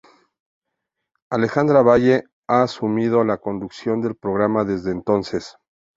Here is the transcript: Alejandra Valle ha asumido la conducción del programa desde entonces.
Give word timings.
Alejandra 1.29 1.83
Valle 1.83 2.23
ha 2.47 2.63
asumido 2.63 3.23
la 3.23 3.37
conducción 3.37 4.01
del 4.01 4.15
programa 4.15 4.63
desde 4.63 4.89
entonces. 4.89 5.57